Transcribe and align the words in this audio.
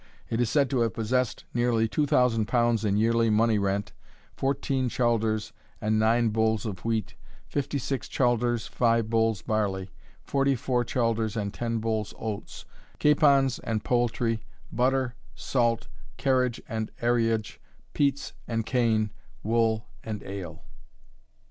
It 0.31 0.41
is 0.41 0.49
said 0.49 0.67
to 0.71 0.79
have 0.79 0.95
possessed 0.95 1.43
nearly 1.53 1.87
two 1.87 2.07
thousand 2.07 2.47
pounds 2.47 2.83
in 2.83 2.97
yearly 2.97 3.29
money 3.29 3.59
rent, 3.59 3.91
fourteen 4.35 4.89
chalders 4.89 5.53
and 5.79 5.99
nine 5.99 6.29
bolls 6.29 6.65
of 6.65 6.83
wheat, 6.83 7.13
fifty 7.47 7.77
six 7.77 8.07
chalders 8.07 8.65
five 8.65 9.11
bolls 9.11 9.43
barley, 9.43 9.91
forty 10.23 10.55
four 10.55 10.83
chalders 10.83 11.37
and 11.37 11.53
ten 11.53 11.77
bolls 11.79 12.15
oats, 12.17 12.65
capons 12.97 13.59
and 13.59 13.83
poultry, 13.83 14.41
butter, 14.71 15.13
salt, 15.35 15.87
carriage 16.17 16.59
and 16.67 16.89
arriage, 17.03 17.59
peats 17.93 18.33
and 18.47 18.65
kain, 18.65 19.11
wool 19.43 19.85
and 20.03 20.23
ale." 20.23 20.63